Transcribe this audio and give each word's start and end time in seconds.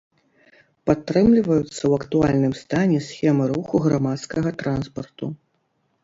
Падтрымліваюцца 0.89 1.73
ў 1.73 1.91
актуальным 1.99 2.53
стане 2.61 2.99
схемы 3.09 3.43
руху 3.51 3.81
грамадскага 3.85 4.49
транспарту. 4.63 5.25